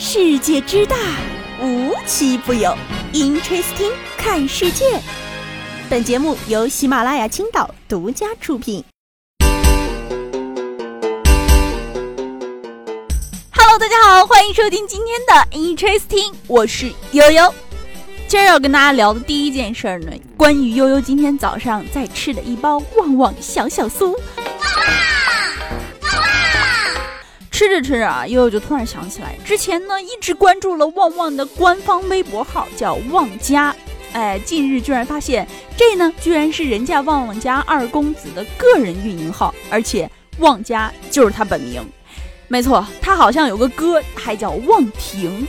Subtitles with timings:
[0.00, 0.96] 世界之大，
[1.60, 2.72] 无奇不有。
[3.12, 4.84] Interesting，看世界。
[5.90, 8.84] 本节目由喜马拉雅青岛独家出品。
[13.50, 17.52] Hello，大家好，欢迎收听今天的 Interesting，我是悠悠。
[18.28, 24.16] 今儿要跟大家聊的第一件事呢，关于悠悠今天早上在吃的一包旺旺小小酥。
[27.58, 33.74] 吃着吃着啊，悠悠就突然想起来，之前呢一直关注了旺旺的官方微博号叫旺家，
[34.12, 35.44] 哎，近日居然发现
[35.76, 40.08] 这呢居然是人家旺旺家二公子的个人运营号，而且
[40.38, 41.84] 旺家就是他本名。
[42.46, 45.44] 没错，他好像有个哥，还叫旺庭。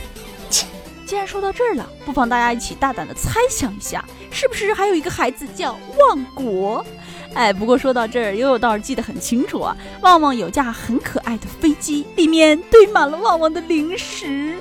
[0.50, 0.66] 切，
[1.06, 6.84] 既然说到这儿了，不妨大家一起大胆的猜想一下，是不是还有一个孩子叫旺国？
[7.34, 9.76] 哎，不过说到这儿，悠悠倒是记得很清楚啊。
[10.02, 14.56] 旺旺有架很可爱的飞机，里面堆满了旺旺的零食。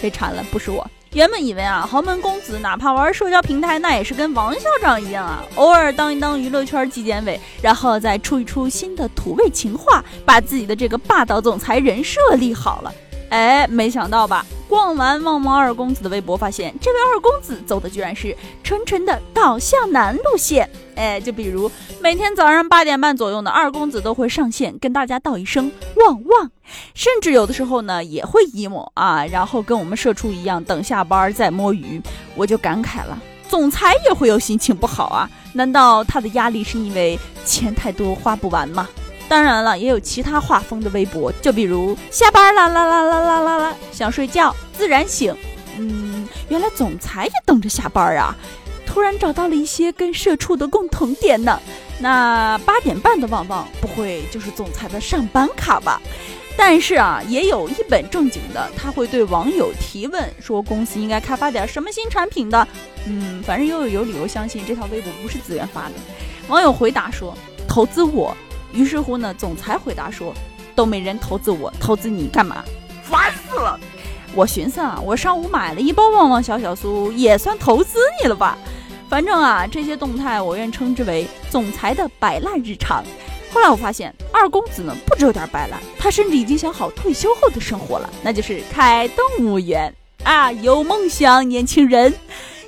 [0.00, 0.44] 谁馋了？
[0.50, 0.88] 不是我。
[1.12, 12.94] 原本以为啊，豪门公子哪怕玩社交平台，那也是跟王校长一样啊，偶尔当一当娱乐圈纪检委，然后再出一出新的土味情话，把自己的这个霸道总裁人设立好了。
[13.28, 14.46] 哎，没想到吧？
[14.72, 18.34] 逛完旺旺二公子的微博，发现这位二公子走的居然是
[18.64, 20.66] 纯纯的搞笑男路线。
[20.94, 21.70] 哎，就比如
[22.00, 26.50] 每天早上八点半左右呢，二公子都会上线跟大家道一声旺旺，
[26.94, 32.00] 甚至有的时候呢也会 emo 啊，然后跟我们社畜一样等下班再摸鱼。
[32.34, 35.28] 我就感慨了，总裁也会有心情不好啊？
[35.52, 38.88] 难道他的压力是因为钱太多花不完吗？
[39.32, 45.34] 当然了，也有其他画风的微博，就比如下班啦啦啦啦啦啦啦，想睡觉自然醒。
[45.78, 48.36] 嗯，原来总裁也等着下班啊！
[48.84, 51.58] 突然找到了一些跟社畜的共同点呢。
[51.98, 55.98] 那八点半的旺旺，不会就是总裁的上班卡吧？
[56.54, 62.68] 但是啊，也有一本正经的，他会对网友提问，说公司应该开发点什么新产品的。
[63.06, 65.92] 嗯，反正又有理由相信这条微博不是自愿发的。
[66.48, 67.34] 网友回答说：
[67.66, 68.36] 投资我。
[68.72, 70.34] 于是乎呢，总裁回答说
[70.74, 72.64] ：“都没人投资我，投资你干嘛？
[73.02, 73.78] 烦死了！”
[74.34, 78.56] 我寻思啊，我上午买了一包旺旺小小酥，也算投资你了吧？
[79.08, 83.04] 反正啊，这些动态我愿称之为总裁的摆烂日常。
[83.52, 89.94] 后来我发现，二公子呢不只有点摆烂，他甚至已经想好退休后的生活了，那就是开动物园
[90.24, 90.50] 啊！
[90.50, 92.14] 有梦想，年轻人。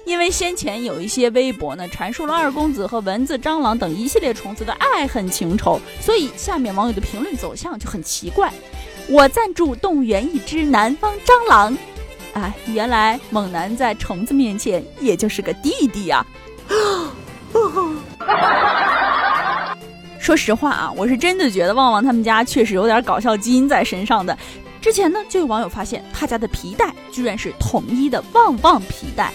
[0.04, 8.52] 因为先前有一些微博呢，阐述了二公子和蚊子、蟑螂等一系列虫子的爱恨情仇，所以下面网友的评论走向就很奇怪。
[9.08, 11.76] 我赞助动物园一只南方蟑螂，
[12.34, 16.24] 哎，原来猛男在虫子面前也就是个弟弟呀。
[20.18, 24.36] 说实话啊，我是真的觉得旺旺他们家确实有点搞笑基因在身上的。
[24.80, 29.32] 之前呢，就有网友发现他家的皮带居然是统一的旺旺皮带。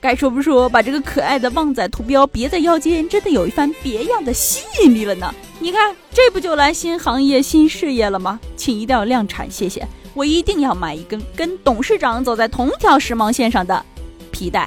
[0.00, 5.34] 该说不说，把这个可爱的旺仔图标别在腰间，真的有一番别样的吸引力了呢。
[5.58, 8.40] 你看，这不就来新行业、新事业了吗？
[8.56, 9.86] 请一定要量产，谢谢。
[10.14, 13.84] 我一定要买一根跟董事长走在同条时髦线上的
[14.30, 14.66] 皮带。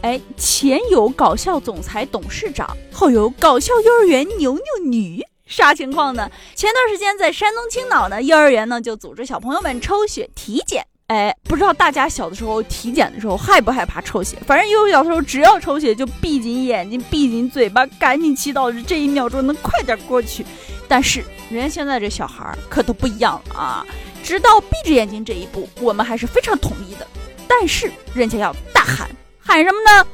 [0.00, 6.30] 哎，前有搞笑总裁董事长，后有搞笑幼儿园牛牛女，啥情况呢？
[6.54, 10.86] 前段时间在山东青岛呢，幼儿园呢就组织小朋友们抽血体检。
[11.08, 14.36] 哎，不知道大家小的时候体检的时候害不害怕抽血？
[14.46, 20.44] 反正悠悠小时候只要抽血就闭紧眼睛、闭紧嘴巴，赶紧祈祷着这一秒钟能快点过去。
[20.86, 23.86] 但是人家现在这小孩可都不一样了啊！
[24.22, 27.06] 直到闭着眼睛这一步，我们还是非常同意的。
[27.46, 29.08] 但是人家要大喊，
[29.38, 30.06] 喊什么呢？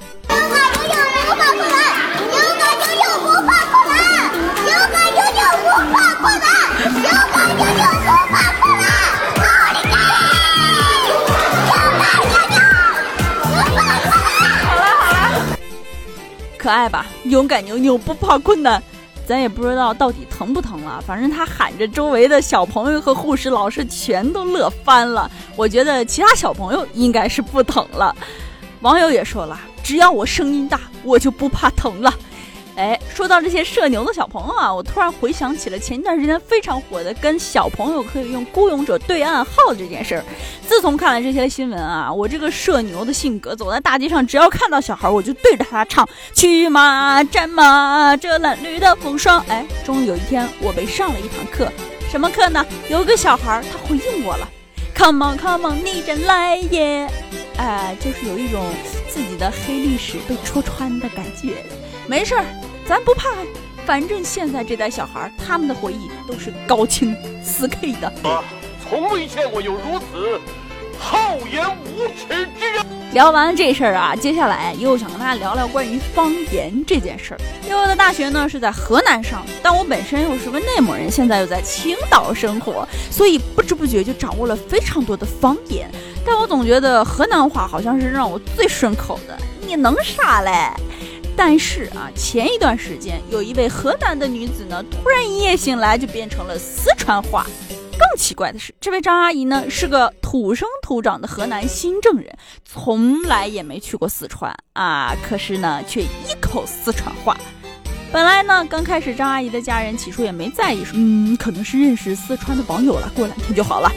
[16.65, 18.83] 可爱吧，勇敢牛牛不怕困难，
[19.27, 20.99] 咱也不知道到底疼不疼了。
[21.07, 25.31] 反正他喊着，周围的小朋友和护士老师全都乐翻了。
[25.57, 28.17] 我觉得其他小朋友应该是不疼了。
[28.81, 32.11] 网友也说了，只要我声音大，我就不怕疼了。
[32.77, 40.25] 哎，说到这些社牛的小朋友啊，我突然回想起了前一段时间非常火的跟小朋友可以用孤勇者对暗号这件事儿。
[40.67, 49.45] 自从看了这些新闻啊，我这个社牛的性格，走在大街上，只要看到小孩，我就对着他唱：去马战马，这褴褛的风霜。
[49.47, 51.71] 哎，终于有一天，我被上了一堂课，
[52.11, 52.67] 什么课呢？
[52.89, 54.49] 有个小孩他回应我了
[54.97, 57.09] ：Come on, come on，你真来也！
[57.57, 58.65] 哎，就是有一种
[59.09, 61.63] 自己的黑历史被戳穿的感觉。
[62.07, 62.45] 没事儿，
[62.87, 63.31] 咱不怕，
[63.87, 68.13] 反正现在这代小孩儿，他们的回忆都是高清四 K 的。
[68.87, 70.39] 从未见过有如此
[70.99, 72.85] 厚颜无耻之人。
[73.13, 77.41] 聊完这事儿啊，接下来又想跟大家聊聊关于方言这件事儿。
[77.65, 85.91] 因为我的大学呢是在河南上，但我本身又是个内蒙人，现在又在青岛生活，所以不知不觉就掌握了非常多的方言。
[86.27, 89.39] 但我总觉得河南话好像是让我最顺口的。
[89.67, 90.71] 你能啥嘞？
[91.37, 97.47] 但是啊，前一段时间有一位河南的女子呢，突然一夜醒来就变成了四川话。
[97.97, 102.29] 更奇怪的是，这位张阿姨呢是个土生土长的河南新郑人，
[102.65, 107.37] 从来也没去过四川啊，可是呢却一口四川话。
[108.13, 113.91] 本来呢，刚开始张阿姨的家人起初也没在意，说嗯，可能是认识四川的网友了，过两天就好了。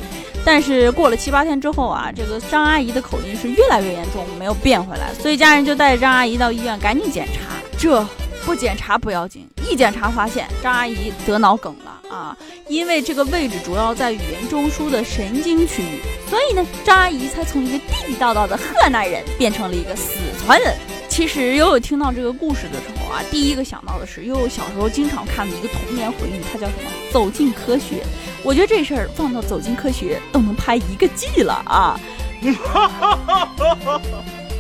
[0.47, 7.57] 但是过了七八天之后啊，这个张阿姨的口音是越来越严重，没有变回来，所以家人就带着张阿姨到医院赶紧检查。
[7.77, 8.01] 这
[8.45, 12.15] 不检查不要紧，一检查发现张阿姨得脑梗了。
[12.15, 12.37] 啊，
[12.69, 15.99] 因为这个位置主要在语言中枢的神经区域，
[16.29, 20.13] 所以呢，张阿姨才从一个地地道道的河南人变成了一个四
[20.45, 20.73] 川人。
[21.17, 26.91] 其实悠悠听到这个故事的时候啊，第一个想到的是悠悠小时候经常看的一个童年回忆，它叫什么？
[27.11, 27.95] 《走进科学》。
[28.43, 31.99] 我觉得这事儿放到《走进科学》都能拍一个季了啊！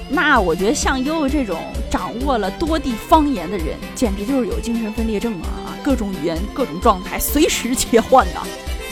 [0.09, 1.61] 那我觉得像悠悠这种
[1.91, 5.77] 掌握了多地方言的人，简直就是有精神分裂症啊！
[5.83, 8.41] 各种语言、各种状态随时切换的。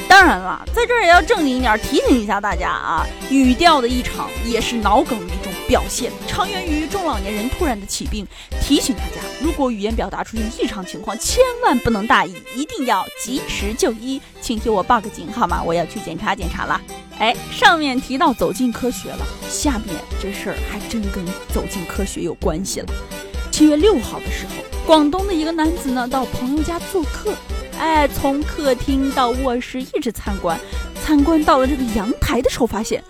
[0.08, 8.26] 当然了，在这儿也要正经一点，提醒一下大家啊，语调的异常也是脑梗的一种表现，常源于中老年人突然的起病。
[8.62, 14.22] 提醒大家，如果语言表达出现异常情况，千万不能大意，一定要及时就医。
[14.42, 15.62] 请替我报个警好吗？
[15.64, 16.82] 我要去检查检查了。
[17.18, 22.88] 哎，上面提到走进科学了，下面这事儿还真跟走进科学有关系了。
[23.52, 27.34] 七月六号的时候，广东的一个男子呢到朋友家做客，
[27.80, 30.60] 哎，从客厅到卧室一直参观，
[31.02, 33.02] 参观到了这个阳台的时候，发现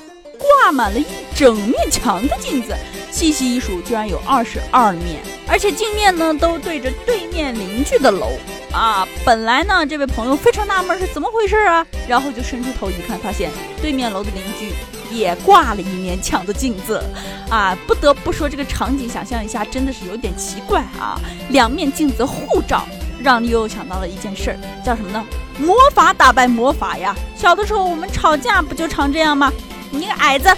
[0.56, 1.06] 挂满了一
[1.36, 2.74] 整面墙的镜子，
[3.12, 8.32] 细细一数，居然有二十二面，而且镜面呢都对着对面邻居的楼。
[8.72, 14.74] 啊，本来呢，这位朋友非常纳闷是怎么回事啊，然后就伸出头一看，发现对面楼的邻居
[15.16, 17.04] 也挂了一面墙的镜子，
[17.50, 21.20] 啊，不得不说这个场景，想象一下真的是有点奇怪啊，
[21.50, 22.88] 两面镜子互照，
[23.22, 25.24] 让你又想到了一件事儿，叫什么呢？
[25.58, 27.16] 魔法打败魔法呀！
[27.38, 29.52] 小的时候我们吵架不就常这样吗？
[29.98, 30.50] 你个矮子，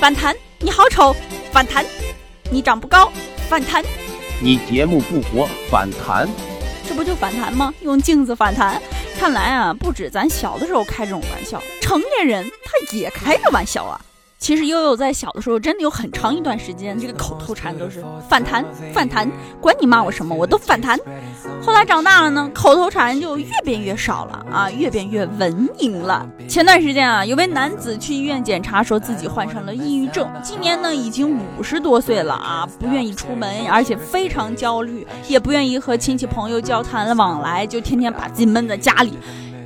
[0.00, 1.14] 反弹；你好丑，
[1.52, 1.84] 反弹；
[2.50, 3.10] 你长不高，
[3.48, 3.82] 反弹；
[4.40, 6.28] 你节目不火，反弹。
[6.88, 7.74] 这不就反弹吗？
[7.80, 8.80] 用镜子反弹，
[9.18, 14.00] 看来啊，不止咱小的时候开这种玩笑，成年人他也开这玩笑啊。
[14.38, 18.64] 其实悠悠在小的时候，真的有很长一段时间，这个口头禅都是反弹
[18.94, 19.30] 反弹，
[19.60, 20.98] 管你骂我什么，我都反弹。
[21.60, 26.26] 后来长大了呢，口头禅就越变越少了啊，越变越文明了。
[26.48, 39.18] 前段时间啊，有位男子去医院检查，说自己患上了抑郁症，今年呢已经五十多岁了啊，不愿意出门，而且非常焦虑，也不愿意和亲戚朋友交谈往来，就天天把自己闷在家里。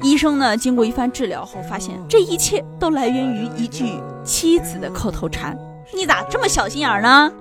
[0.02, 3.84] 医生呢，经过一番治疗后，发现这一切都来源于一句
[4.24, 5.56] 妻子的口头禅
[5.94, 7.32] ：“你咋这么小心眼呢？”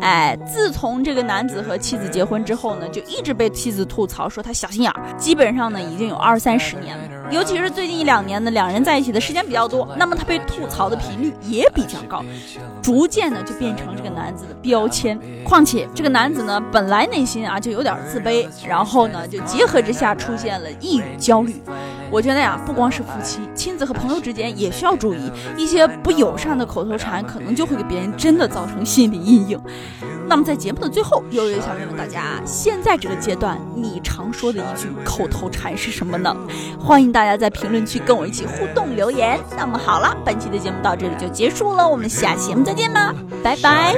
[0.00, 7.04] 哎，自从这个男子和妻子结婚之后呢，就一直被妻子吐槽说他小心眼儿，基本上呢已经有二三十年了。
[7.30, 12.24] 尤其是最近一两年呢，两人在一起的时间比较多，那么他被吐槽的频率也比较高，
[12.80, 15.18] 逐渐呢就变成这个男子的标签。
[15.44, 21.60] 况且这个男子呢本来内心啊就有点自卑，然后呢就结合之下出现了抑郁焦虑。
[22.10, 29.60] 我觉得呀，不光是夫妻、亲子和朋友之间也需要注意一些不友善的口头禅，可能就会给别人真的造成心理阴影。
[30.28, 36.34] 那么在节目的最后，悠悠想问问大家，现在这个阶段你常说的一句口头禅是什么呢？
[36.78, 39.38] 欢迎大家在评论区跟我一起互动留言。
[39.56, 43.94] 那么好了，本期的节目到这里就结束了，我们下期节目再见吧，拜拜。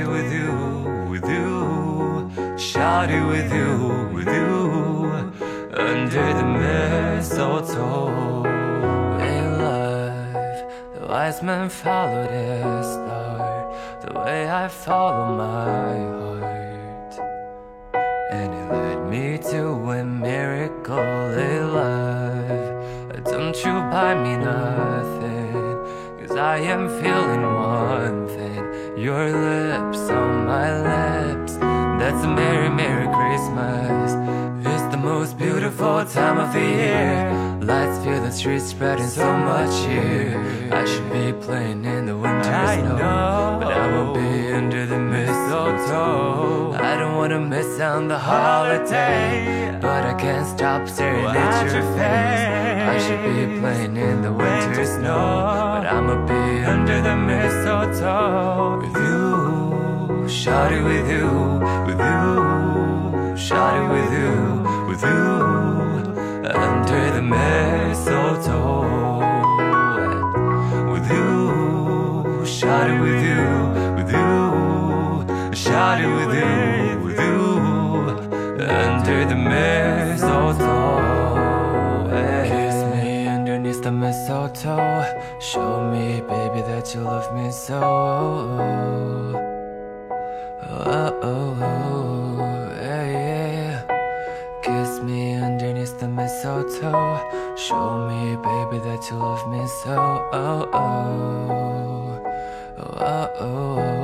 [5.79, 8.45] under the mistletoe.
[9.21, 13.58] Alive, the wise men followed star,
[14.09, 17.19] the way I follow my heart.
[18.31, 22.77] And it led me to a miracle alive.
[23.25, 25.53] Don't you buy me nothing,
[26.21, 28.63] cause I am feeling one thing.
[28.97, 31.57] Your lips on my lips,
[32.01, 34.13] that's a Merry, Merry Christmas
[35.09, 37.59] most beautiful time of the year.
[37.63, 40.37] Lights fill the streets, spreading so much cheer.
[40.81, 43.59] I should be playing in the winter I snow, know.
[43.61, 46.75] but I will be under the mistletoe.
[46.91, 51.87] I don't wanna miss out on the holiday, but I can't stop staring at your
[51.99, 52.47] face.
[52.93, 55.25] I should be playing in the winter snow.
[55.75, 59.27] But I'ma be under the mistletoe with you,
[60.41, 61.29] shawty with you,
[61.89, 62.27] with you,
[63.47, 64.68] shawty with you,
[65.01, 68.81] with you, under the mistletoe
[70.91, 71.37] with you,
[72.41, 73.43] with you,
[73.93, 74.39] with you,
[76.27, 76.51] with you,
[77.05, 77.43] with you,
[78.69, 80.57] under the mistletoe.
[82.45, 85.05] Kiss me underneath the mistletoe.
[85.39, 87.81] Show me, baby, that you love me so.
[90.71, 91.88] Oh, oh, oh,
[96.79, 99.97] Show me, baby, that you love me so.
[100.33, 102.23] Oh, oh,
[102.79, 103.98] oh, oh, oh.